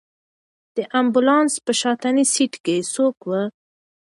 د 0.75 0.77
امبولانس 0.99 1.53
په 1.65 1.71
شاتني 1.81 2.25
سېټ 2.33 2.53
کې 2.65 2.75
څوک 2.93 3.17
و؟ 3.29 3.31